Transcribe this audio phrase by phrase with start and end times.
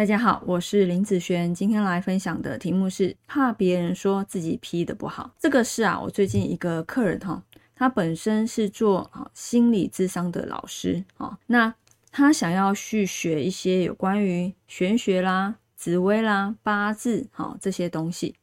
[0.00, 5.30] 大家好，我是林子轩，今天来分享的题目是怕别人说自己批的不好。
[5.38, 7.42] 这个是啊，我最近一个客人哈，
[7.74, 11.74] 他本身是做啊心理智商的老师啊，那
[12.10, 18.34] 他想要去学一些有关于玄学啦、紫薇啦、八字哈这些东西。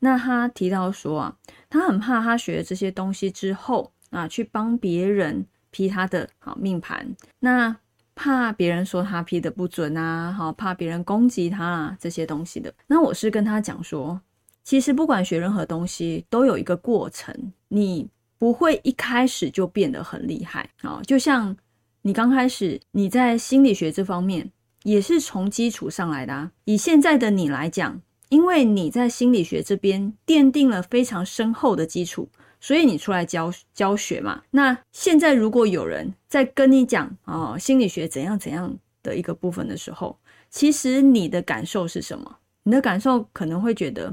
[0.00, 1.36] 那他提到说啊，
[1.70, 7.14] 他很怕他学了这些东西之后啊，去帮别人批他的好命盘。
[7.38, 7.76] 那
[8.16, 12.72] 怕别人说他批的不准啊，好怕别人攻击他啊，这些东西的。
[12.88, 14.18] 那我是跟他讲说，
[14.64, 18.08] 其实不管学任何东西，都有一个过程，你
[18.38, 21.00] 不会一开始就变得很厉害啊。
[21.06, 21.54] 就像
[22.02, 24.50] 你刚开始你在心理学这方面
[24.82, 26.50] 也是从基础上来的啊。
[26.64, 32.30] 以现在的你来讲，因为你在心理学这边奠定了非常深厚的基础。
[32.60, 34.42] 所以你出来教教学嘛？
[34.50, 40.18] 那现在如果有人在跟你讲哦，心理学怎样怎样的一个部分的时候，
[40.50, 42.38] 其实你的感受是什么？
[42.64, 44.12] 你的感受可能会觉得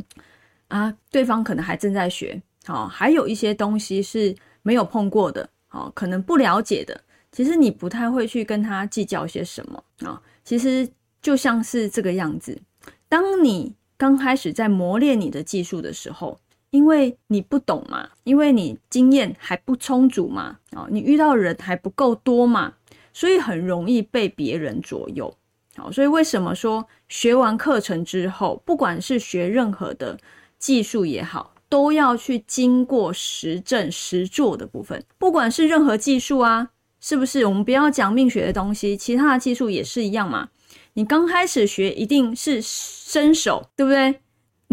[0.68, 7.02] 啊，对方可能还正在学，好，还有一些东西是没有碰过的，好，可能不了解的。
[7.32, 10.22] 其实你不太会去跟他计较些什么啊。
[10.44, 10.88] 其实
[11.22, 12.62] 就像是这个样子，
[13.10, 16.38] 当你刚开始在磨练你的技术的时候。
[16.74, 22.74] 因为你不懂嘛，因为你经验还不充足嘛，哦，你遇到人还不够多嘛，
[23.14, 25.32] 所以很容易被别人左右。
[25.76, 30.18] 好，所以为什么说学完课程之后，不管是学任何的
[30.58, 35.04] 技术也好，都要去经过实证实做的部分。
[35.20, 37.46] 不管是任何技术啊，是不是？
[37.46, 40.50] 我们不要讲命学的东西，其他的技术也是一样嘛。
[40.94, 44.16] 你刚开始学一定是伸手，对不对？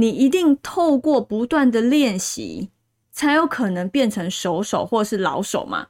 [0.00, 2.70] 你一定透过不断的练习，
[3.12, 5.88] 才有可能变成熟手或是老手嘛。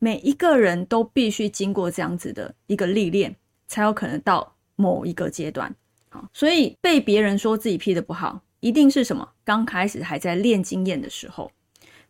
[0.00, 3.36] 每一个人都必须经过这样子的一个历练，
[3.68, 5.72] 才有可能到某一个阶段。
[6.08, 9.28] 好，所以被别人说自己批的不好，一定是什么？
[9.44, 11.52] 刚开始还在练经验的时候，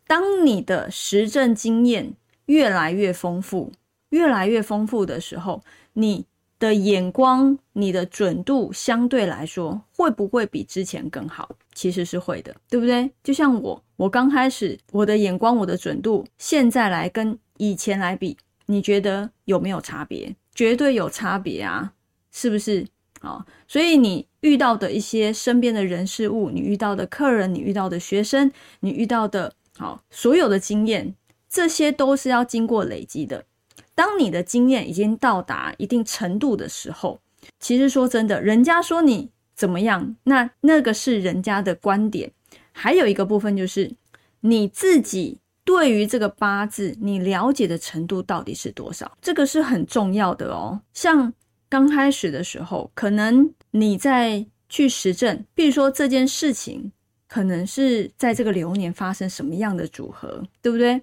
[0.06, 2.14] 当你的实证经验
[2.46, 3.70] 越来越丰富、
[4.08, 6.24] 越来越丰富的时候，你。
[6.62, 11.50] 的眼光，你的准度相对来说会不会比之前更好？
[11.74, 13.10] 其实是会的，对不对？
[13.24, 18.36] 就像我，我刚开始我的眼光，我的准度，现在来跟以前来比，
[18.66, 20.36] 你觉得有没有差别？
[20.54, 21.94] 绝对有差别啊，
[22.30, 22.86] 是不是？
[23.22, 31.16] 啊，所以你遇到的一些身边的人事物，你遇到的客人，你遇到的学生，你遇到的，好，所有的经验，
[31.48, 33.46] 这些都是要经过累积的。
[33.94, 37.20] 当你的经验已经到达一定程度的时候，
[37.60, 42.32] 其实说真的，人家说你怎么样，那那个是人家的观点。
[42.72, 43.92] 还有一个部分就是
[44.40, 50.80] 你自己对于这个八字你了解的程度到底是多少，这个是很重要的哦。
[50.94, 51.34] 像
[51.68, 56.90] 刚开始的时候，可能你在去实证，比如说这件事情
[57.28, 61.02] 可能是在这个流年发生什么样的组合，对不对？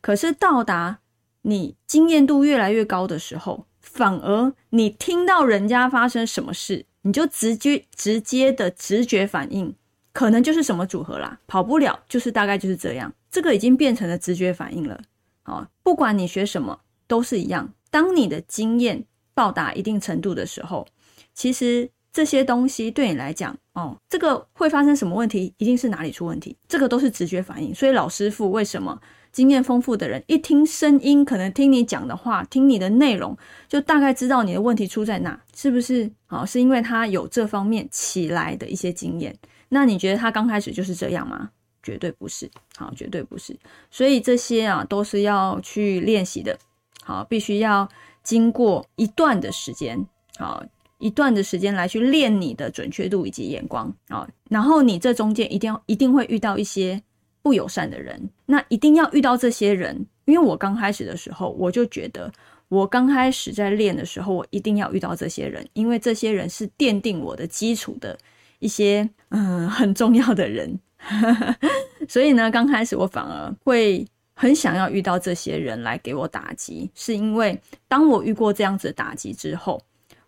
[0.00, 1.00] 可是到达。
[1.48, 9.74] 你经验度越来越高的时候，反而你听到人家发生什么事，你就直接直接的直觉反应，
[10.12, 13.10] 可能就是什么组合啦，跑不了，就是大概就是这样。
[13.30, 15.00] 这个已经变成了直觉反应了。
[15.42, 17.72] 好，不管你学什么都是一样。
[17.90, 19.02] 当你的经验
[19.34, 20.86] 到达一定程度的时候，
[21.32, 27.74] 其实这些东西对你来讲，哦，这个会发生什么问题，一定是哪里出问题，这个都是直觉反应。
[27.74, 29.00] 所以老师傅为什么？
[29.32, 33.36] 经验丰富的人一听声音，可能听你讲的话，听你的内容，
[33.68, 36.10] 就大概知道你的问题出在哪，是不是？
[36.26, 39.36] 好，是因为他有这方面起来的一些经验。
[39.68, 41.50] 那你觉得他刚开始就是这样吗？
[41.82, 43.56] 绝对不是，好，绝对不是。
[43.90, 46.58] 所以这些啊，都是要去练习的。
[47.04, 47.88] 好，必须要
[48.22, 50.04] 经过一段的时间，
[50.38, 50.62] 好，
[50.98, 53.94] 一段的时间来去练你的准确度以及眼光。
[54.08, 57.02] 好，然后你这中间一定要一定会遇到一些。
[57.48, 60.06] 不友善的人，那一定要遇到这些人。
[60.26, 62.30] 因为我刚开始的时候，我就觉得，
[62.68, 68.18] 我刚开始在练的时候，我一定要遇到这些人，因为这些人是奠定我的基础的
[68.58, 70.78] 一些嗯很重要的人。
[72.06, 77.58] 所以呢，刚开始我反而会很想要遇到这些人来给我打击，是因为
[77.88, 79.82] 当我遇过这样子的打击之后，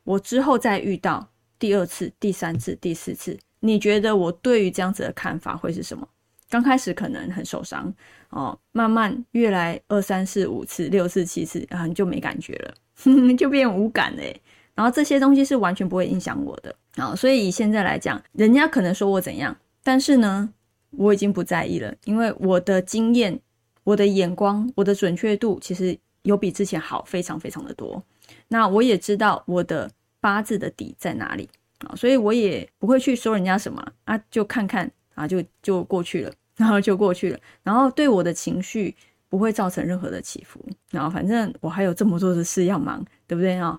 [0.05, 1.29] 我之后再遇到
[1.59, 6.09] 第二次、第三次、第四次，你觉得我对于这样子的看法会是什么？
[6.51, 7.91] 刚开始可能很受伤
[8.31, 12.75] 哦，慢慢越来二三四五次、六次、七次啊，你就没感觉了，
[13.39, 14.39] 就变无感嘞。
[14.75, 20.53] 然后这些东西是完全不会影响我的啊，所以以现在来讲，人家可能说我怎样，但是呢，
[20.91, 23.39] 我已经不在意了，因为我的经验、
[23.85, 28.03] 我的眼光、我的准确度其实有比之前好非常非常的多。
[28.49, 31.49] 那我也知道我的八字的底在哪里，
[31.81, 38.95] 啊，所以我也不会去说人家什么啊，就看看啊，就就过去了，然后就过去了，然后对我的情绪
[39.29, 40.61] 不会造成任何的起伏，
[40.91, 43.79] 然后反正我还有这么多的事要忙，对不对啊？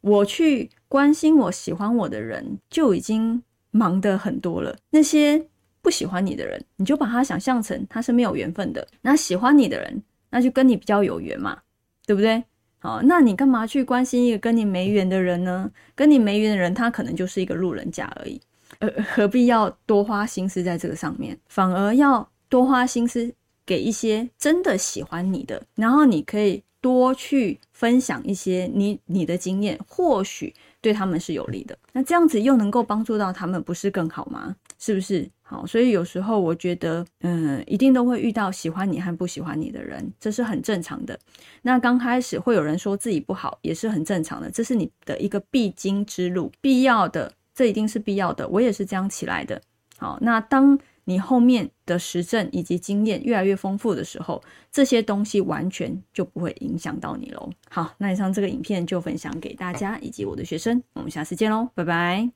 [0.00, 5.46] 我去关心我喜欢我的人就已经忙得很多了，那些
[5.82, 11.58] 不喜欢你的人，你就把他想象成他是没有缘分的，那喜欢你的人，那就跟你比较有缘嘛，
[12.06, 12.42] 对不对？
[12.78, 15.70] 好，那你干嘛去关心一个跟你没缘的人呢？
[15.94, 18.40] 跟你没缘的人，他可能就是一个路人甲而已，
[18.78, 21.36] 呃，何必要多花心思在这个上面？
[21.48, 23.32] 反而要多花心思
[23.66, 31.76] 给一些真的喜欢你的，然后你可以多去分享一些你你的经验，或许对他们是有利的。
[31.92, 34.56] 那这样子又能够帮助到他们，不是更好吗？
[34.78, 35.28] 是不是？
[35.42, 41.18] 好，所以有时候我觉得，嗯，一定都会遇到喜欢你和不喜欢你的人，这是很正常的。
[41.62, 48.48] 那刚开始会有人说自己不好，也是很正常的，这是你的一个必经之路，必要的，这一定是必要的。
[48.48, 49.60] 我也是这样起来的。
[49.98, 54.42] 好，那当你后面的实证以及经验越来越丰富的时候，
[54.72, 57.50] 这些东西完全就不会影响到你喽。
[57.68, 62.30] 好，那以上这个影片就分享给大家以及我的学生，我们下次见喽，拜拜。